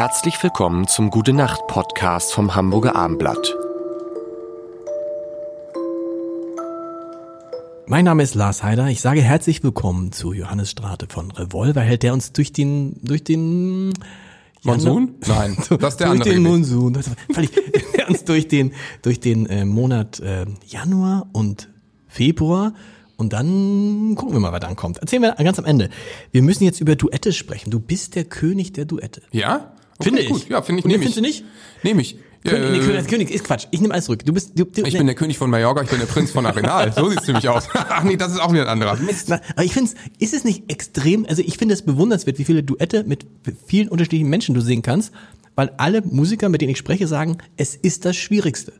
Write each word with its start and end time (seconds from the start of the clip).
Herzlich 0.00 0.42
willkommen 0.42 0.88
zum 0.88 1.10
Gute 1.10 1.34
Nacht 1.34 1.66
Podcast 1.66 2.32
vom 2.32 2.54
Hamburger 2.54 2.96
Armblatt. 2.96 3.54
Mein 7.86 8.06
Name 8.06 8.22
ist 8.22 8.34
Lars 8.34 8.62
Heider. 8.62 8.88
Ich 8.88 9.02
sage 9.02 9.20
herzlich 9.20 9.62
willkommen 9.62 10.10
zu 10.10 10.32
Johannes 10.32 10.70
Strate 10.70 11.06
von 11.06 11.30
Revolverheld, 11.30 12.02
der 12.02 12.14
uns 12.14 12.32
durch 12.32 12.54
den 12.54 12.96
durch 13.02 13.24
den 13.24 13.92
Monsun? 14.62 15.16
Nein, 15.26 15.58
das 15.68 15.92
ist 15.92 15.96
der 16.00 16.06
durch 16.06 16.20
andere. 16.20 16.30
den. 16.30 16.42
Monsun, 16.44 16.98
völlig, 17.34 17.50
der 17.94 18.08
uns 18.08 18.24
durch 18.24 18.48
den 18.48 18.72
durch 19.02 19.20
den 19.20 19.44
äh, 19.50 19.66
Monat 19.66 20.18
äh, 20.20 20.46
Januar 20.66 21.28
und 21.34 21.68
Februar 22.08 22.72
und 23.18 23.34
dann 23.34 24.14
gucken 24.14 24.32
wir 24.32 24.40
mal, 24.40 24.50
was 24.50 24.60
dann 24.60 24.76
kommt. 24.76 24.96
Erzählen 24.96 25.20
wir 25.20 25.32
ganz 25.32 25.58
am 25.58 25.66
Ende. 25.66 25.90
Wir 26.32 26.40
müssen 26.40 26.64
jetzt 26.64 26.80
über 26.80 26.96
Duette 26.96 27.34
sprechen. 27.34 27.70
Du 27.70 27.78
bist 27.80 28.14
der 28.14 28.24
König 28.24 28.72
der 28.72 28.86
Duette. 28.86 29.20
Ja? 29.30 29.74
Okay, 30.00 30.08
Finde 30.10 30.22
ich. 30.22 30.48
Ja, 30.48 30.62
finde 30.62 30.80
ich. 30.80 30.86
Nehme 30.86 30.98
findest 31.04 31.18
ich. 31.18 31.22
du 31.22 31.42
nicht? 31.42 31.44
Nehme 31.82 32.00
ich. 32.02 32.16
König, 32.42 32.70
nee, 32.70 32.78
Äh, 32.78 32.80
König, 32.86 33.06
König 33.08 33.30
ist 33.30 33.44
Quatsch. 33.44 33.66
Ich 33.70 33.82
nehme 33.82 33.92
alles 33.92 34.06
zurück. 34.06 34.24
Du 34.24 34.32
bist 34.32 34.58
du, 34.58 34.64
du, 34.64 34.82
ich 34.86 34.96
bin 34.96 35.06
der 35.06 35.14
König 35.14 35.36
von 35.36 35.50
Mallorca, 35.50 35.82
ich 35.82 35.90
bin 35.90 35.98
der 35.98 36.06
Prinz 36.06 36.30
von 36.30 36.46
Arenal. 36.46 36.90
So 36.94 37.10
sieht's 37.10 37.26
nämlich 37.26 37.46
aus. 37.50 37.68
Ach 37.74 38.02
nee, 38.02 38.16
das 38.16 38.32
ist 38.32 38.40
auch 38.40 38.50
wieder 38.52 38.62
ein 38.62 38.68
anderer. 38.68 38.96
Mist. 38.96 39.28
Na, 39.28 39.40
aber 39.52 39.64
ich 39.64 39.74
finde 39.74 39.90
ist 40.18 40.32
es 40.32 40.42
nicht 40.44 40.70
extrem, 40.70 41.26
also 41.26 41.42
ich 41.42 41.58
finde 41.58 41.74
es 41.74 41.82
bewundernswert, 41.82 42.38
wie 42.38 42.44
viele 42.44 42.62
Duette 42.62 43.04
mit 43.04 43.26
vielen 43.66 43.88
unterschiedlichen 43.88 44.30
Menschen 44.30 44.54
du 44.54 44.62
singen 44.62 44.80
kannst, 44.80 45.12
weil 45.54 45.70
alle 45.76 46.00
Musiker, 46.00 46.48
mit 46.48 46.62
denen 46.62 46.70
ich 46.72 46.78
spreche, 46.78 47.06
sagen, 47.06 47.36
es 47.58 47.74
ist 47.76 48.06
das 48.06 48.16
Schwierigste, 48.16 48.72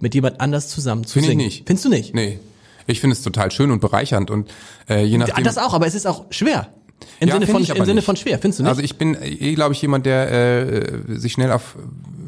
mit 0.00 0.14
jemand 0.14 0.40
anders 0.40 0.68
zusammen 0.68 1.02
zu 1.04 1.14
Finde 1.14 1.26
ich 1.26 1.30
singen. 1.32 1.44
nicht. 1.44 1.66
Findest 1.66 1.84
du 1.86 1.88
nicht? 1.88 2.14
Nee. 2.14 2.38
Ich 2.86 3.00
finde 3.00 3.14
es 3.16 3.22
total 3.22 3.50
schön 3.50 3.72
und 3.72 3.80
bereichernd 3.80 4.30
und 4.30 4.48
äh, 4.88 5.02
je 5.04 5.18
nachdem. 5.18 5.42
Das 5.42 5.58
auch, 5.58 5.74
aber 5.74 5.88
es 5.88 5.96
ist 5.96 6.06
auch 6.06 6.26
schwer. 6.30 6.72
Im 7.20 7.28
Ja, 7.28 7.34
Sinne 7.34 7.46
von 7.46 7.64
im 7.64 7.84
Sinne 7.84 8.02
von 8.02 8.16
schwer, 8.16 8.38
findest 8.38 8.58
du 8.60 8.62
nicht? 8.64 8.70
Also 8.70 8.82
ich 8.82 8.96
bin 8.96 9.16
eh, 9.20 9.54
glaube 9.54 9.72
ich, 9.74 9.82
jemand, 9.82 10.06
der 10.06 10.30
äh, 10.30 11.18
sich 11.18 11.32
schnell 11.32 11.52
auf 11.52 11.76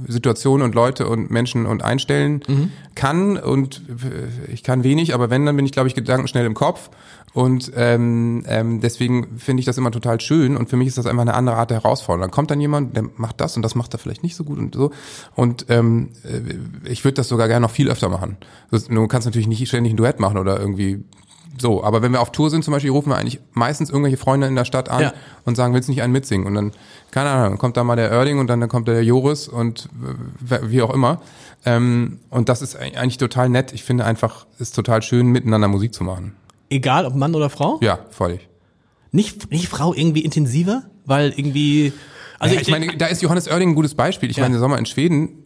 Situationen 0.06 0.64
und 0.64 0.74
Leute 0.74 1.06
und 1.06 1.30
Menschen 1.30 1.66
und 1.66 1.82
einstellen 1.84 2.40
Mhm. 2.48 2.70
kann 2.94 3.36
und 3.36 3.82
äh, 3.88 4.52
ich 4.52 4.62
kann 4.62 4.82
wenig, 4.84 5.12
aber 5.14 5.28
wenn, 5.30 5.44
dann 5.44 5.56
bin 5.56 5.66
ich, 5.66 5.72
glaube 5.72 5.88
ich, 5.88 5.94
gedankenschnell 5.94 6.46
im 6.46 6.54
Kopf 6.54 6.88
und 7.34 7.70
ähm, 7.76 8.42
ähm, 8.48 8.80
deswegen 8.80 9.38
finde 9.38 9.60
ich 9.60 9.66
das 9.66 9.76
immer 9.76 9.90
total 9.90 10.18
schön 10.20 10.56
und 10.56 10.70
für 10.70 10.76
mich 10.76 10.88
ist 10.88 10.96
das 10.96 11.04
einfach 11.06 11.20
eine 11.22 11.34
andere 11.34 11.56
Art 11.56 11.70
der 11.70 11.82
Herausforderung. 11.82 12.22
Dann 12.22 12.30
kommt 12.30 12.50
dann 12.50 12.60
jemand, 12.60 12.96
der 12.96 13.04
macht 13.16 13.38
das 13.42 13.54
und 13.56 13.62
das 13.62 13.74
macht 13.74 13.92
er 13.94 13.98
vielleicht 13.98 14.22
nicht 14.22 14.34
so 14.34 14.44
gut 14.44 14.58
und 14.58 14.74
so 14.74 14.90
und 15.34 15.66
ähm, 15.68 16.08
äh, 16.24 16.88
ich 16.90 17.04
würde 17.04 17.14
das 17.16 17.28
sogar 17.28 17.48
gerne 17.48 17.64
noch 17.66 17.70
viel 17.70 17.90
öfter 17.90 18.08
machen. 18.08 18.38
Du 18.70 19.06
kannst 19.08 19.26
natürlich 19.26 19.48
nicht 19.48 19.66
ständig 19.68 19.92
ein 19.92 19.96
Duett 19.98 20.20
machen 20.20 20.38
oder 20.38 20.58
irgendwie 20.58 21.04
so, 21.60 21.82
aber 21.84 22.02
wenn 22.02 22.12
wir 22.12 22.20
auf 22.20 22.32
Tour 22.32 22.50
sind 22.50 22.64
zum 22.64 22.72
Beispiel, 22.72 22.90
rufen 22.90 23.10
wir 23.10 23.16
eigentlich 23.16 23.40
meistens 23.52 23.90
irgendwelche 23.90 24.16
Freunde 24.16 24.46
in 24.46 24.54
der 24.56 24.64
Stadt 24.64 24.88
an 24.88 25.00
Ja. 25.02 25.12
und 25.44 25.56
sagen, 25.56 25.74
willst 25.74 25.88
du 25.88 25.92
nicht 25.92 26.02
einen 26.02 26.12
mitsingen? 26.12 26.46
Und 26.46 26.54
dann, 26.54 26.72
keine 27.10 27.30
Ahnung, 27.30 27.50
dann 27.50 27.58
kommt 27.58 27.76
da 27.76 27.84
mal 27.84 27.96
der 27.96 28.10
Oerding 28.12 28.38
und 28.38 28.46
dann, 28.48 28.60
dann 28.60 28.68
kommt 28.68 28.88
der 28.88 29.02
Joris 29.04 29.48
und 29.48 29.88
wie 30.40 30.82
auch 30.82 30.92
immer. 30.92 31.20
Ähm, 31.64 32.20
und 32.30 32.48
das 32.48 32.62
ist 32.62 32.76
eigentlich 32.76 33.18
total 33.18 33.48
nett. 33.48 33.72
Ich 33.72 33.82
finde 33.84 34.04
einfach, 34.04 34.46
es 34.54 34.60
ist 34.62 34.74
total 34.76 35.02
schön, 35.02 35.26
miteinander 35.28 35.68
Musik 35.68 35.92
zu 35.94 36.04
machen. 36.04 36.34
Egal 36.70 37.06
ob 37.06 37.14
Mann 37.14 37.34
oder 37.34 37.50
Frau? 37.50 37.78
Ja, 37.82 37.98
völlig. 38.10 38.48
Nicht, 39.10 39.50
nicht 39.50 39.68
Frau 39.68 39.94
irgendwie 39.94 40.20
intensiver? 40.20 40.82
Weil 41.06 41.32
irgendwie. 41.36 41.92
Also 42.38 42.54
ja, 42.54 42.60
ich 42.60 42.70
meine, 42.70 42.96
da 42.96 43.06
ist 43.06 43.22
Johannes 43.22 43.48
Oerding 43.48 43.70
ein 43.70 43.74
gutes 43.74 43.94
Beispiel. 43.94 44.30
Ich 44.30 44.36
Ja. 44.36 44.42
meine, 44.44 44.52
der 44.52 44.60
Sommer 44.60 44.78
in 44.78 44.86
Schweden, 44.86 45.44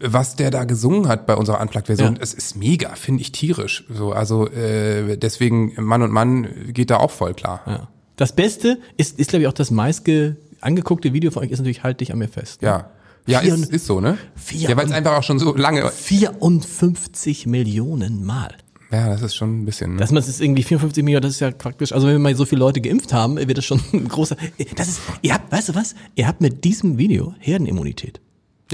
was 0.00 0.36
der 0.36 0.50
da 0.50 0.64
gesungen 0.64 1.08
hat 1.08 1.26
bei 1.26 1.34
unserer 1.34 1.60
Unplugged-Version, 1.60 2.16
Ja. 2.16 2.22
es 2.22 2.34
ist 2.34 2.56
mega, 2.56 2.94
finde 2.94 3.22
ich 3.22 3.32
tierisch. 3.32 3.84
So, 3.90 4.12
also 4.12 4.48
äh, 4.50 5.16
deswegen 5.16 5.72
Mann 5.82 6.02
und 6.02 6.10
Mann 6.12 6.46
geht 6.72 6.90
da 6.90 6.98
auch 6.98 7.10
voll 7.10 7.34
klar. 7.34 7.60
ja. 7.66 7.88
Das 8.16 8.32
Beste 8.36 8.78
ist, 8.96 9.18
ist 9.18 9.30
glaube 9.30 9.42
ich, 9.42 9.48
auch 9.48 9.52
das 9.52 9.70
meistge 9.72 10.36
angeguckte 10.60 11.12
Video 11.12 11.30
von 11.32 11.42
euch 11.42 11.50
ist 11.50 11.58
natürlich 11.58 11.82
Halt 11.82 12.00
dich 12.00 12.12
an 12.12 12.18
mir 12.18 12.28
fest. 12.28 12.62
Ja. 12.62 12.90
Ja, 13.26 13.40
Vier- 13.40 13.54
ist, 13.54 13.70
ist 13.72 13.86
so, 13.86 14.00
ne? 14.00 14.18
vier- 14.36 14.68
ja, 14.70 14.76
weil 14.76 14.84
es 14.86 14.92
einfach 14.92 15.16
auch 15.16 15.22
schon 15.22 15.38
so 15.38 15.56
lange. 15.56 15.88
54 15.90 17.46
Millionen 17.46 18.24
Mal. 18.24 18.54
Ja, 18.92 19.08
das 19.08 19.22
ist 19.22 19.34
schon 19.34 19.62
ein 19.62 19.64
bisschen. 19.64 19.94
Ne? 19.94 19.96
Dass 19.98 20.12
man 20.12 20.22
es 20.22 20.28
ist 20.28 20.40
irgendwie 20.40 20.62
54 20.62 21.02
Millionen, 21.02 21.22
das 21.22 21.32
ist 21.32 21.40
ja 21.40 21.50
praktisch, 21.50 21.92
also 21.92 22.06
wenn 22.06 22.14
wir 22.14 22.18
mal 22.20 22.34
so 22.36 22.44
viele 22.44 22.60
Leute 22.60 22.80
geimpft 22.80 23.12
haben, 23.12 23.36
wird 23.36 23.56
das 23.58 23.64
schon 23.64 23.80
ein 23.92 24.06
großer, 24.08 24.36
das 24.76 24.88
ist, 24.88 25.00
ihr 25.22 25.34
habt, 25.34 25.50
weißt 25.50 25.70
du 25.70 25.74
was? 25.74 25.94
Ihr 26.14 26.28
habt 26.28 26.40
mit 26.40 26.62
diesem 26.64 26.98
Video 26.98 27.34
Herdenimmunität. 27.40 28.20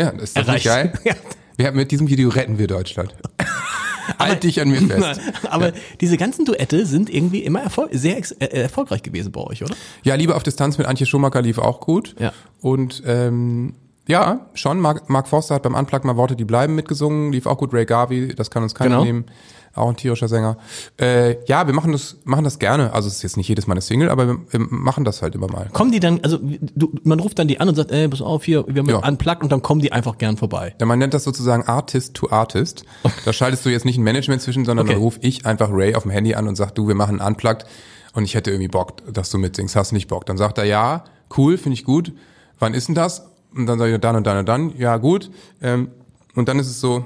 Ja, 0.00 0.12
das 0.12 0.22
ist 0.25 0.37
doch 0.37 0.43
Erreicht. 0.43 0.65
nicht 0.65 0.75
geil. 0.75 0.93
Ja. 1.05 1.15
Wir 1.56 1.72
mit 1.72 1.91
diesem 1.91 2.09
Video 2.09 2.31
retten 2.31 2.59
wir 2.59 2.66
Deutschland. 2.66 3.15
halt 4.19 4.43
dich 4.44 4.61
an 4.62 4.71
mir 4.71 4.81
fest. 4.81 5.21
Aber 5.50 5.72
diese 6.00 6.16
ganzen 6.16 6.47
Duette 6.47 6.87
sind 6.87 7.12
irgendwie 7.12 7.41
immer 7.41 7.61
erfol 7.61 7.88
sehr 7.93 8.16
äh, 8.16 8.47
erfolgreich 8.62 9.03
gewesen 9.03 9.31
bei 9.31 9.43
euch, 9.43 9.62
oder? 9.62 9.75
Ja, 10.03 10.15
Liebe 10.15 10.34
auf 10.34 10.43
Distanz 10.43 10.78
mit 10.78 10.87
Antje 10.87 11.05
Schumacher 11.05 11.43
lief 11.43 11.59
auch 11.59 11.81
gut. 11.81 12.15
Ja. 12.19 12.33
Und 12.62 13.03
ähm, 13.06 13.75
ja, 14.10 14.47
schon. 14.54 14.81
Mark, 14.81 15.09
Mark 15.09 15.28
Forster 15.28 15.54
hat 15.54 15.62
beim 15.62 15.75
Unplug 15.75 16.04
mal 16.04 16.16
Worte, 16.16 16.37
die 16.37 16.44
bleiben 16.44 16.75
mitgesungen, 16.75 17.32
lief 17.32 17.47
auch 17.47 17.59
gut. 17.59 17.72
Ray 17.72 17.87
Garvey, 17.87 18.34
das 18.34 18.50
kann 18.50 18.62
uns 18.62 18.75
keiner 18.75 18.91
Genau. 18.97 19.04
nehmen. 19.04 19.25
Auch 19.72 19.88
ein 19.88 19.97
tierischer 19.97 20.26
Sänger. 20.26 20.56
Äh, 21.00 21.37
ja, 21.47 21.65
wir 21.69 21.72
machen 21.75 21.93
das, 21.93 22.16
machen 22.25 22.43
das 22.43 22.59
gerne. 22.59 22.93
Also 22.93 23.06
es 23.06 23.15
ist 23.19 23.22
jetzt 23.22 23.37
nicht 23.37 23.47
jedes 23.47 23.69
Mal 23.69 23.75
eine 23.75 23.81
Single, 23.82 24.09
aber 24.10 24.26
wir, 24.26 24.38
wir 24.50 24.60
machen 24.69 25.04
das 25.04 25.22
halt 25.22 25.37
immer 25.37 25.47
mal. 25.47 25.69
Kommen 25.72 25.93
die 25.93 26.00
dann, 26.00 26.19
also 26.25 26.38
du, 26.43 26.93
man 27.04 27.20
ruft 27.20 27.38
dann 27.38 27.47
die 27.47 27.60
an 27.60 27.69
und 27.69 27.76
sagt, 27.76 27.93
ey, 27.93 28.09
pass 28.09 28.20
auf 28.20 28.43
hier, 28.43 28.65
wir 28.66 28.82
haben 28.82 28.88
Ja. 28.88 28.97
unplugged 29.06 29.44
und 29.44 29.53
dann 29.53 29.62
kommen 29.62 29.81
die 29.81 29.93
einfach 29.93 30.19
gern 30.19 30.37
vorbei. 30.37 30.75
Ja, 30.81 30.87
man 30.87 30.99
nennt 30.99 31.15
das 31.15 31.22
sozusagen 31.22 31.62
Artist 31.69 32.15
to 32.15 32.28
Artist. 32.31 32.84
Da 33.25 33.32
schaltest 33.32 33.65
du 33.65 33.69
jetzt 33.70 33.84
nicht 33.84 33.97
ein 33.97 34.03
Management 34.03 34.43
zwischen, 34.43 34.65
sondern 34.65 34.87
Okay. 34.87 34.94
dann 34.94 35.03
ruf 35.03 35.19
ich 35.20 35.47
einfach 35.47 35.69
Ray 35.70 35.94
auf 35.94 36.03
dem 36.03 36.10
Handy 36.10 36.34
an 36.34 36.49
und 36.49 36.56
sag, 36.56 36.75
du, 36.75 36.88
wir 36.88 36.97
machen 36.97 37.20
Unplugged 37.20 37.65
und 38.12 38.25
ich 38.25 38.34
hätte 38.34 38.50
irgendwie 38.50 38.66
Bock, 38.69 38.97
dass 39.12 39.31
du 39.31 39.38
mitsingst. 39.38 39.76
Hast 39.76 39.93
du 39.93 39.94
nicht 39.94 40.09
Bock? 40.09 40.26
Dann 40.26 40.37
sagt 40.37 40.59
er, 40.59 40.65
ja, 40.65 41.04
cool, 41.38 41.56
finde 41.56 41.75
ich 41.75 41.84
gut. 41.84 42.12
Wann 42.59 42.75
ist 42.75 42.88
denn 42.88 42.97
das? 42.97 43.30
Und 43.55 43.66
dann 43.66 43.78
sage 43.78 43.94
ich, 43.94 44.00
dann 44.00 44.16
und 44.16 44.27
dann 44.27 44.38
und 44.38 44.49
dann. 44.49 44.77
Ja, 44.78 44.97
gut. 44.97 45.31
Ähm, 45.61 45.88
und 46.34 46.49
dann 46.49 46.59
ist 46.59 46.69
es 46.69 46.81
so, 46.81 47.05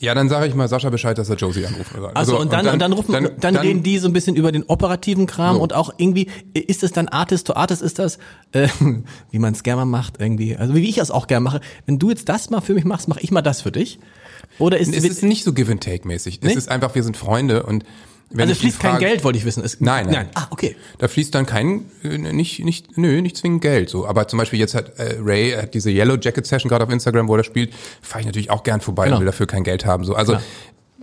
ja, 0.00 0.14
dann 0.14 0.28
sage 0.28 0.46
ich 0.46 0.54
mal 0.54 0.68
Sascha 0.68 0.90
Bescheid, 0.90 1.16
dass 1.16 1.30
er 1.30 1.36
Josie 1.36 1.66
anruft. 1.66 1.92
Also, 2.14 2.38
und, 2.38 2.52
dann, 2.52 2.66
und 2.66 2.78
dann 2.78 2.92
rufen, 2.92 3.30
dann, 3.40 3.56
reden 3.56 3.82
die 3.82 3.98
so 3.98 4.08
ein 4.08 4.12
bisschen 4.12 4.36
über 4.36 4.52
den 4.52 4.64
operativen 4.64 5.26
Kram 5.26 5.56
So. 5.56 5.62
und 5.62 5.72
auch 5.72 5.94
irgendwie, 5.96 6.28
ist 6.52 6.82
es 6.82 6.92
dann 6.92 7.08
Artist 7.08 7.46
to 7.46 7.54
Artist, 7.54 7.80
ist 7.80 7.98
das, 7.98 8.18
äh, 8.52 8.68
wie 9.30 9.38
man 9.38 9.54
es 9.54 9.62
gerne 9.62 9.86
macht 9.86 10.20
irgendwie, 10.20 10.56
also 10.56 10.74
wie 10.74 10.88
ich 10.88 10.98
es 10.98 11.10
auch 11.10 11.26
gerne 11.26 11.42
mache. 11.42 11.60
Wenn 11.86 11.98
du 11.98 12.10
jetzt 12.10 12.28
das 12.28 12.50
mal 12.50 12.60
für 12.60 12.74
mich 12.74 12.84
machst, 12.84 13.08
mache 13.08 13.20
ich 13.20 13.30
mal 13.30 13.42
das 13.42 13.62
für 13.62 13.72
dich. 13.72 13.98
Oder 14.58 14.78
ist, 14.78 14.94
Es 14.94 15.04
ist 15.04 15.22
nicht 15.22 15.42
so 15.42 15.52
Give 15.52 15.70
and 15.70 15.82
Take 15.82 16.06
mäßig. 16.06 16.40
Nee? 16.42 16.50
Es 16.50 16.56
ist 16.56 16.70
einfach, 16.70 16.94
wir 16.94 17.02
sind 17.02 17.16
Freunde 17.16 17.62
und 17.62 17.84
wenn 18.34 18.48
also 18.48 18.60
fließt 18.60 18.80
kein 18.80 18.92
frage- 18.92 19.04
Geld, 19.06 19.24
wollte 19.24 19.38
ich 19.38 19.44
wissen. 19.44 19.64
Es, 19.64 19.80
Nein, 19.80 20.06
nein. 20.06 20.14
nein. 20.14 20.28
Ah, 20.34 20.46
okay. 20.50 20.76
Da 20.98 21.08
fließt 21.08 21.34
dann 21.34 21.46
kein, 21.46 21.86
äh, 22.02 22.18
nicht, 22.18 22.64
nicht, 22.64 22.98
nö, 22.98 23.20
nicht 23.22 23.36
zwingend 23.36 23.62
Geld, 23.62 23.88
so. 23.88 24.06
Aber 24.06 24.28
zum 24.28 24.38
Beispiel 24.38 24.58
jetzt 24.58 24.74
hat 24.74 24.98
äh, 24.98 25.16
Ray 25.20 25.52
hat 25.52 25.74
diese 25.74 25.90
Yellow 25.90 26.16
Jacket 26.20 26.46
Session 26.46 26.68
gerade 26.68 26.84
auf 26.84 26.90
Instagram, 26.90 27.28
wo 27.28 27.36
er 27.36 27.44
spielt, 27.44 27.72
fahre 28.02 28.20
ich 28.20 28.26
natürlich 28.26 28.50
auch 28.50 28.62
gern 28.62 28.80
vorbei 28.80 29.04
Genau. 29.04 29.16
und 29.16 29.20
will 29.20 29.26
dafür 29.26 29.46
kein 29.46 29.64
Geld 29.64 29.86
haben, 29.86 30.04
so. 30.04 30.14
Also, 30.14 30.36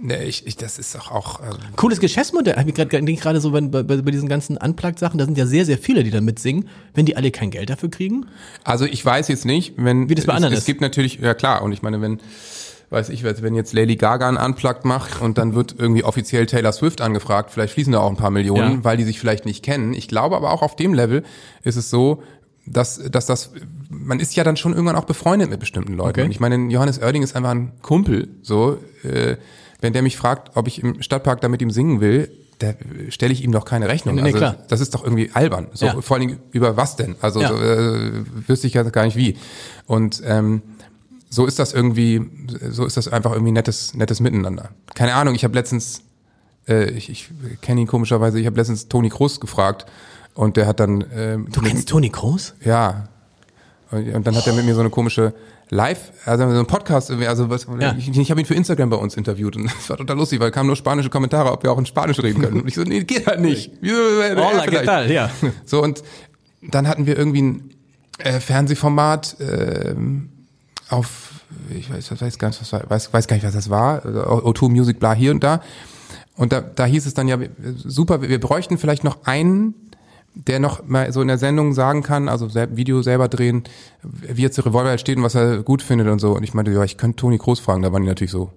ne, 0.01 0.23
ich, 0.23 0.45
ich, 0.47 0.55
das 0.57 0.79
ist 0.79 0.95
doch 0.95 1.11
auch, 1.11 1.39
ähm, 1.41 1.57
Cooles 1.75 1.99
Geschäftsmodell. 1.99 2.55
Hab 2.55 2.67
ich 2.67 2.73
gerade 2.73 2.89
denke 2.89 3.15
gerade 3.21 3.39
so 3.39 3.51
bei, 3.51 3.61
bei, 3.61 3.83
bei 3.83 4.11
diesen 4.11 4.27
ganzen 4.29 4.57
Unplugged-Sachen, 4.57 5.17
da 5.17 5.25
sind 5.25 5.37
ja 5.37 5.45
sehr, 5.45 5.63
sehr 5.65 5.77
viele, 5.77 6.03
die 6.03 6.09
da 6.11 6.21
mitsingen. 6.21 6.67
Wenn 6.93 7.05
die 7.05 7.15
alle 7.15 7.31
kein 7.31 7.51
Geld 7.51 7.69
dafür 7.69 7.89
kriegen, 7.89 8.25
also 8.63 8.85
ich 8.85 9.05
weiß 9.05 9.27
jetzt 9.27 9.45
nicht, 9.45 9.73
wenn, 9.77 10.09
Wie 10.09 10.15
das 10.15 10.25
bei 10.25 10.33
es, 10.33 10.37
anderen 10.37 10.53
es 10.53 10.59
ist. 10.61 10.65
gibt 10.65 10.81
natürlich, 10.81 11.19
ja 11.19 11.33
klar, 11.33 11.61
und 11.61 11.71
ich 11.71 11.81
meine, 11.81 12.01
wenn, 12.01 12.19
weiß 12.91 13.09
ich, 13.09 13.23
wenn 13.23 13.55
jetzt 13.55 13.73
Lady 13.73 13.95
Gaga 13.95 14.27
ein 14.27 14.37
Unplugged 14.37 14.83
macht 14.85 15.21
und 15.21 15.37
dann 15.37 15.55
wird 15.55 15.75
irgendwie 15.77 16.03
offiziell 16.03 16.45
Taylor 16.45 16.73
Swift 16.73 17.01
angefragt, 17.01 17.49
vielleicht 17.51 17.73
fließen 17.73 17.93
da 17.93 17.99
auch 17.99 18.09
ein 18.09 18.17
paar 18.17 18.31
Millionen, 18.31 18.71
Ja. 18.79 18.83
weil 18.83 18.97
die 18.97 19.05
sich 19.05 19.19
vielleicht 19.19 19.45
nicht 19.45 19.63
kennen. 19.63 19.93
Ich 19.93 20.07
glaube 20.09 20.35
aber 20.35 20.51
auch 20.51 20.61
auf 20.61 20.75
dem 20.75 20.93
Level 20.93 21.23
ist 21.63 21.77
es 21.77 21.89
so, 21.89 22.21
dass, 22.65 23.01
dass 23.09 23.25
das, 23.25 23.51
man 23.89 24.19
ist 24.19 24.35
ja 24.35 24.43
dann 24.43 24.57
schon 24.57 24.73
irgendwann 24.73 24.97
auch 24.97 25.05
befreundet 25.05 25.49
mit 25.49 25.59
bestimmten 25.59 25.93
Leuten. 25.93 26.09
Okay. 26.19 26.23
Und 26.25 26.31
ich 26.31 26.39
meine, 26.39 26.57
Johannes 26.71 26.99
Oerding 27.01 27.23
ist 27.23 27.35
einfach 27.35 27.51
ein 27.51 27.71
Kumpel, 27.81 28.27
so, 28.41 28.77
äh, 29.03 29.37
wenn 29.79 29.93
der 29.93 30.01
mich 30.03 30.15
fragt, 30.17 30.55
ob 30.55 30.67
ich 30.67 30.83
im 30.83 31.01
Stadtpark 31.01 31.41
da 31.41 31.47
mit 31.47 31.61
ihm 31.61 31.71
singen 31.71 32.01
will, 32.01 32.29
da 32.59 32.73
stelle 33.09 33.33
ich 33.33 33.43
ihm 33.43 33.51
doch 33.51 33.65
keine 33.65 33.87
Rechnung. 33.87 34.13
Nee, 34.15 34.21
nee, 34.21 34.27
also, 34.27 34.37
klar. 34.37 34.55
Das 34.67 34.81
ist 34.81 34.93
doch 34.93 35.03
irgendwie 35.03 35.31
albern. 35.33 35.69
So, 35.73 35.87
Ja. 35.87 36.01
Vor 36.01 36.17
allen 36.17 36.27
Dingen 36.27 36.39
über 36.51 36.77
was 36.77 36.95
denn? 36.97 37.15
Also 37.21 37.41
Ja. 37.41 37.47
so, 37.47 37.55
äh, 37.55 38.11
wüsste 38.47 38.67
ich 38.67 38.75
ja 38.75 38.83
gar 38.83 39.05
nicht 39.05 39.17
wie. 39.17 39.37
Und 39.87 40.21
ähm, 40.23 40.61
so 41.33 41.45
ist 41.45 41.57
das 41.59 41.73
irgendwie, 41.73 42.21
so 42.69 42.85
ist 42.85 42.97
das 42.97 43.07
einfach 43.07 43.31
irgendwie 43.31 43.53
nettes, 43.53 43.93
nettes 43.95 44.19
Miteinander. 44.19 44.69
Keine 44.93 45.15
Ahnung, 45.15 45.33
ich 45.33 45.43
habe 45.45 45.55
letztens, 45.55 46.01
äh, 46.67 46.91
ich, 46.91 47.09
ich 47.09 47.29
kenne 47.61 47.81
ihn 47.81 47.87
komischerweise, 47.87 48.37
ich 48.39 48.45
habe 48.45 48.57
letztens 48.57 48.89
Toni 48.89 49.09
Kroos 49.09 49.39
gefragt 49.39 49.85
und 50.33 50.57
der 50.57 50.67
hat 50.67 50.81
dann, 50.81 51.05
ähm, 51.15 51.47
du 51.49 51.61
kennst 51.61 51.87
Toni 51.89 52.09
Kroos? 52.09 52.53
ja, 52.63 53.07
und, 53.91 54.13
und 54.13 54.27
dann 54.27 54.35
hat 54.35 54.45
er 54.45 54.53
mit 54.53 54.65
mir 54.65 54.75
so 54.75 54.81
eine 54.81 54.89
komische 54.89 55.33
Live, 55.69 56.11
also 56.25 56.51
so 56.51 56.59
ein 56.59 56.65
Podcast, 56.65 57.09
irgendwie, 57.09 57.29
also 57.29 57.49
was, 57.49 57.65
Ja. 57.79 57.95
ich, 57.97 58.09
ich 58.09 58.29
habe 58.29 58.41
ihn 58.41 58.45
für 58.45 58.55
Instagram 58.55 58.89
bei 58.89 58.97
uns 58.97 59.15
interviewt 59.15 59.55
und 59.55 59.63
das 59.73 59.89
war 59.89 59.95
total 59.95 60.17
lustig, 60.17 60.41
weil 60.41 60.51
kamen 60.51 60.67
nur 60.67 60.75
spanische 60.75 61.09
Kommentare, 61.09 61.49
ob 61.49 61.63
wir 61.63 61.71
auch 61.71 61.77
in 61.79 61.85
Spanisch 61.85 62.21
reden 62.21 62.41
können. 62.41 62.61
Und 62.61 62.67
ich 62.67 62.75
so, 62.75 62.83
nee, 62.83 63.05
geht 63.05 63.25
halt 63.25 63.39
nicht. 63.39 63.71
Äh, 63.81 63.87
Hola. 64.35 64.65
¿qué 64.65 64.83
tal? 64.83 65.09
Ja. 65.09 65.29
So, 65.65 65.81
und 65.81 66.03
dann 66.61 66.89
hatten 66.89 67.05
wir 67.05 67.17
irgendwie 67.17 67.41
ein 67.41 67.69
äh, 68.17 68.41
Fernsehformat 68.41 69.37
ähm, 69.39 70.29
auf, 70.91 71.31
ich 71.69 71.91
weiß, 71.91 72.21
weiß 72.21 72.37
gar 72.37 72.49
nicht, 72.49 72.61
was 72.61 72.73
war, 72.73 72.89
weiß, 72.89 73.13
weiß 73.13 73.27
gar 73.27 73.35
nicht, 73.35 73.45
was 73.45 73.53
das 73.53 73.69
war, 73.69 74.05
also 74.05 74.21
O2 74.21 74.69
Music, 74.69 74.99
bla, 74.99 75.13
hier 75.13 75.31
und 75.31 75.43
da. 75.43 75.61
Und 76.35 76.53
da, 76.53 76.61
da 76.61 76.85
hieß 76.85 77.05
es 77.05 77.13
dann 77.13 77.27
ja, 77.27 77.37
super, 77.75 78.21
wir, 78.21 78.39
bräuchten 78.39 78.77
vielleicht 78.77 79.03
noch 79.03 79.25
einen 79.25 79.75
der 80.33 80.59
noch 80.59 80.85
mal 80.85 81.11
so 81.11 81.21
in 81.21 81.27
der 81.27 81.37
Sendung 81.37 81.73
sagen 81.73 82.03
kann, 82.03 82.29
also 82.29 82.53
Video 82.53 83.01
selber 83.01 83.27
drehen, 83.27 83.63
wie 84.01 84.41
jetzt 84.41 84.57
der 84.57 84.65
Revolver 84.65 84.97
steht 84.97 85.17
und 85.17 85.23
was 85.23 85.35
er 85.35 85.61
gut 85.61 85.81
findet 85.81 86.07
und 86.07 86.19
so. 86.19 86.31
Und 86.33 86.43
ich 86.43 86.53
meinte, 86.53 86.71
ja, 86.71 86.83
ich 86.83 86.97
könnte 86.97 87.17
Toni 87.17 87.37
Kroos 87.37 87.59
fragen, 87.59 87.81
da 87.81 87.91
waren 87.91 88.01
die 88.01 88.07
natürlich 88.07 88.31
so 88.31 88.51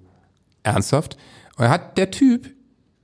ernsthaft. 0.63 1.17
Und 1.57 1.65
er 1.65 1.71
hat 1.71 1.99
der 1.99 2.11
Typ 2.11 2.51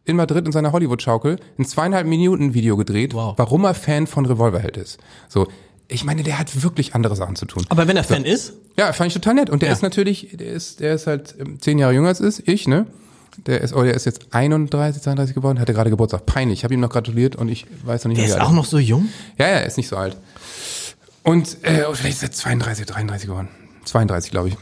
in 0.05 0.17
Madrid 0.17 0.47
in 0.47 0.53
seiner 0.53 0.73
Hollywood-Schaukel 0.73 1.39
ein 1.59 1.65
zweieinhalb 1.65 2.07
Minuten 2.07 2.55
Video 2.55 2.77
gedreht, 2.77 3.15
Wow. 3.15 3.35
warum 3.37 3.65
er 3.65 3.75
Fan 3.75 4.07
von 4.07 4.25
Revolverheld 4.27 4.77
ist. 4.77 4.99
So, 5.29 5.49
ich 5.91 6.05
meine, 6.05 6.23
der 6.23 6.39
hat 6.39 6.63
wirklich 6.63 6.95
andere 6.95 7.17
Sachen 7.17 7.37
zu 7.37 7.47
tun. 7.47 7.67
Aber 7.69 7.87
wenn 7.89 7.97
er 7.97 8.05
Fan 8.05 8.25
ist, 8.25 8.55
Ja, 8.79 8.93
fand 8.93 9.09
ich 9.09 9.15
total 9.15 9.35
nett. 9.35 9.51
Und 9.51 9.63
der 9.63 9.69
Ja. 9.69 9.75
ist 9.75 9.83
natürlich, 9.83 10.29
der 10.39 10.49
ist, 10.53 10.81
der 10.81 10.95
ist 10.95 11.07
halt 11.07 11.35
ähm, 11.39 11.61
zehn 11.61 11.79
Jahre 11.79 11.93
jünger 11.93 12.09
als 12.09 12.21
ist, 12.21 12.43
ich, 12.47 12.67
ne? 12.69 12.87
Der 13.47 13.61
ist, 13.61 13.75
oh, 13.75 13.83
der 13.83 13.95
ist 13.95 14.07
jetzt 14.07 14.27
31, 14.33 15.03
32 15.03 15.35
geworden, 15.35 15.61
hatte 15.61 15.73
gerade 15.73 15.91
Geburtstag. 15.91 16.27
Peinlich. 16.27 16.61
Ich 16.61 16.65
habe 16.65 16.75
ihm 16.75 16.81
noch 16.81 16.91
gratuliert 16.91 17.37
und 17.37 17.49
ich 17.49 17.67
weiß 17.85 18.05
noch 18.05 18.09
nicht, 18.11 18.19
der 18.21 18.27
ist 18.27 18.33
alt 18.35 18.43
auch 18.43 18.53
noch 18.53 18.65
so 18.65 18.79
jung. 18.79 19.09
Ja, 19.39 19.47
ja, 19.47 19.53
er 19.55 19.67
ist 19.67 19.77
nicht 19.77 19.89
so 19.89 19.97
alt. 19.97 20.17
Und 21.23 21.59
äh, 21.63 21.85
oh, 21.89 21.95
vielleicht 21.95 22.17
ist 22.17 22.23
er 22.23 22.33
32, 22.33 22.87
33 22.87 23.29
geworden. 23.29 23.49
32, 23.85 24.31
glaube 24.31 24.49
ich. 24.49 24.57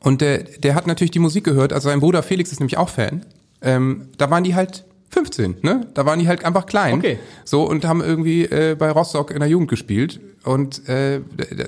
Und 0.00 0.20
der, 0.20 0.38
der 0.44 0.74
hat 0.74 0.86
natürlich 0.86 1.10
die 1.10 1.18
Musik 1.18 1.44
gehört. 1.44 1.72
Also 1.72 1.88
sein 1.88 2.00
Bruder 2.00 2.22
Felix 2.22 2.52
ist 2.52 2.60
nämlich 2.60 2.76
auch 2.76 2.88
Fan. 2.90 3.24
Ähm, 3.62 4.08
da 4.18 4.30
waren 4.30 4.44
die 4.44 4.54
halt 4.54 4.84
15, 5.14 5.56
ne? 5.62 5.86
Da 5.94 6.04
waren 6.06 6.18
die 6.18 6.28
halt 6.28 6.44
einfach 6.44 6.66
klein. 6.66 6.94
Okay. 6.98 7.18
So 7.44 7.64
und 7.68 7.84
haben 7.86 8.00
irgendwie 8.02 8.44
äh, 8.44 8.74
bei 8.78 8.90
Rostock 8.90 9.30
in 9.30 9.40
der 9.40 9.48
Jugend 9.48 9.70
gespielt. 9.70 10.20
Und 10.44 10.88
äh, 10.88 11.20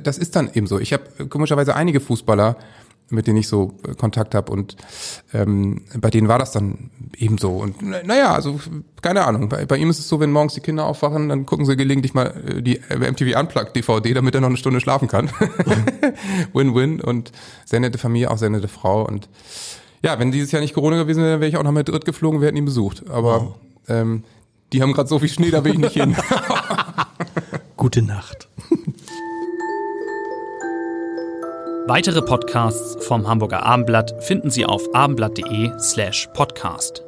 das 0.02 0.18
ist 0.18 0.36
dann 0.36 0.50
eben 0.52 0.66
so. 0.66 0.78
Ich 0.78 0.92
habe 0.92 1.04
komischerweise 1.28 1.74
einige 1.74 2.00
Fußballer, 2.00 2.56
mit 3.08 3.28
denen 3.28 3.38
ich 3.38 3.46
so 3.48 3.74
äh, 3.88 3.94
Kontakt 3.94 4.34
habe 4.34 4.50
und 4.50 4.76
ähm, 5.32 5.82
bei 5.96 6.10
denen 6.10 6.26
war 6.26 6.40
das 6.40 6.50
dann 6.50 6.90
eben 7.16 7.38
so. 7.38 7.52
Und 7.56 7.76
na- 7.80 8.02
naja, 8.02 8.34
also 8.34 8.58
keine 9.00 9.24
Ahnung. 9.24 9.48
Bei, 9.48 9.64
bei 9.64 9.76
ihm 9.76 9.88
ist 9.90 10.00
es 10.00 10.08
so, 10.08 10.18
wenn 10.18 10.32
morgens 10.32 10.54
die 10.54 10.60
Kinder 10.60 10.84
aufwachen, 10.86 11.28
dann 11.28 11.46
gucken 11.46 11.64
sie 11.66 11.76
gelegentlich 11.76 12.14
mal 12.14 12.34
äh, 12.48 12.62
die 12.62 12.78
äh, 12.90 12.98
MTV 13.10 13.38
Unplugged 13.38 13.76
DVD, 13.76 14.12
damit 14.12 14.34
er 14.34 14.40
noch 14.40 14.48
eine 14.48 14.56
Stunde 14.56 14.80
schlafen 14.80 15.06
kann. 15.06 15.30
Win-win 16.52 17.00
und 17.00 17.32
sehr 17.64 17.80
nette 17.80 17.98
Familie, 17.98 18.30
auch 18.30 18.38
sehr 18.38 18.50
nette 18.50 18.68
Frau 18.68 19.06
und 19.06 19.28
ja, 20.06 20.18
wenn 20.20 20.30
dieses 20.30 20.52
Jahr 20.52 20.62
nicht 20.62 20.72
Corona 20.72 20.96
gewesen 20.98 21.24
wäre, 21.24 21.40
wäre 21.40 21.48
ich 21.48 21.56
auch 21.56 21.64
nach 21.64 21.72
Madrid 21.72 22.04
geflogen, 22.04 22.40
wir 22.40 22.46
hätten 22.46 22.56
ihn 22.56 22.64
besucht. 22.64 23.10
Aber 23.10 23.56
ähm, 23.88 24.22
die 24.72 24.80
haben 24.80 24.92
gerade 24.92 25.08
so 25.08 25.18
viel 25.18 25.28
Schnee, 25.28 25.50
da 25.50 25.64
will 25.64 25.72
ich 25.72 25.78
nicht 25.78 25.94
hin. 25.94 26.16
Gute 27.76 28.02
Nacht. 28.02 28.48
Weitere 31.88 32.22
Podcasts 32.22 33.04
vom 33.04 33.26
Hamburger 33.26 33.64
Abendblatt 33.64 34.22
finden 34.24 34.50
Sie 34.50 34.64
auf 34.64 34.82
abendblatt.de 34.94 35.72
slash 35.80 36.28
podcast. 36.34 37.05